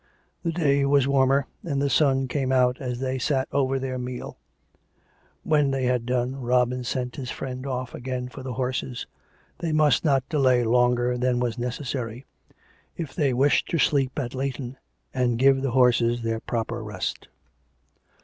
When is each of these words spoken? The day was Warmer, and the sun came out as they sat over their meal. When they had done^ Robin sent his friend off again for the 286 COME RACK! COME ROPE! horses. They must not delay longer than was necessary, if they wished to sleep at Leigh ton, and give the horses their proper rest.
The 0.41 0.51
day 0.51 0.83
was 0.83 1.07
Warmer, 1.07 1.45
and 1.63 1.79
the 1.79 1.87
sun 1.87 2.27
came 2.27 2.51
out 2.51 2.81
as 2.81 2.99
they 2.99 3.19
sat 3.19 3.47
over 3.51 3.77
their 3.77 3.99
meal. 3.99 4.39
When 5.43 5.69
they 5.69 5.83
had 5.83 6.07
done^ 6.07 6.33
Robin 6.37 6.83
sent 6.83 7.17
his 7.17 7.29
friend 7.29 7.67
off 7.67 7.93
again 7.93 8.27
for 8.27 8.41
the 8.41 8.49
286 8.53 9.03
COME 9.03 9.05
RACK! 9.05 9.05
COME 9.05 9.09
ROPE! 9.11 9.15
horses. 9.27 9.59
They 9.59 9.71
must 9.77 10.03
not 10.03 10.27
delay 10.27 10.63
longer 10.63 11.19
than 11.19 11.39
was 11.39 11.59
necessary, 11.59 12.25
if 12.97 13.13
they 13.13 13.31
wished 13.31 13.69
to 13.69 13.77
sleep 13.77 14.17
at 14.17 14.33
Leigh 14.33 14.53
ton, 14.53 14.77
and 15.13 15.37
give 15.37 15.61
the 15.61 15.69
horses 15.69 16.23
their 16.23 16.39
proper 16.39 16.83
rest. 16.83 17.27